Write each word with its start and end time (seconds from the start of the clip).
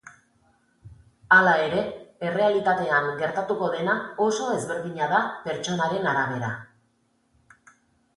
Hala 1.35 1.51
ere, 1.65 1.81
errealitatean 2.29 3.09
gertatuko 3.19 3.69
dena 3.73 3.95
oso 4.29 4.47
ezberdina 4.55 5.11
da 5.13 5.19
pertsonaren 5.45 6.09
arabera. 6.13 6.51